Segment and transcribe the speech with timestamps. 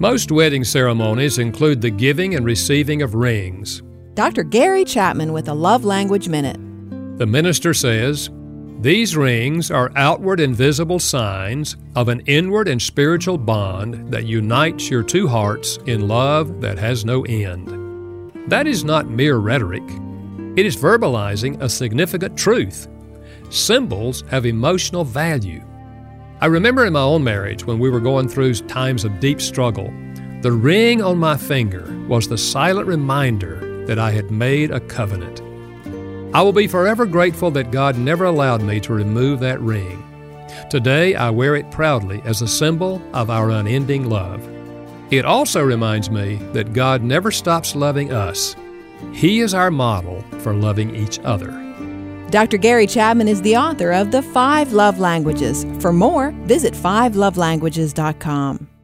[0.00, 3.82] Most wedding ceremonies include the giving and receiving of rings.
[4.14, 4.44] Dr.
[4.44, 6.56] Gary Chapman with a Love Language Minute.
[7.18, 8.30] The minister says,
[8.80, 14.88] These rings are outward and visible signs of an inward and spiritual bond that unites
[14.88, 17.68] your two hearts in love that has no end.
[18.50, 19.84] That is not mere rhetoric,
[20.56, 22.88] it is verbalizing a significant truth.
[23.50, 25.62] Symbols have emotional value.
[26.42, 29.92] I remember in my own marriage when we were going through times of deep struggle,
[30.40, 35.42] the ring on my finger was the silent reminder that I had made a covenant.
[36.34, 40.02] I will be forever grateful that God never allowed me to remove that ring.
[40.70, 44.42] Today, I wear it proudly as a symbol of our unending love.
[45.10, 48.56] It also reminds me that God never stops loving us.
[49.12, 51.69] He is our model for loving each other.
[52.30, 52.58] Dr.
[52.58, 55.66] Gary Chapman is the author of The Five Love Languages.
[55.80, 58.79] For more, visit fivelovelanguages.com.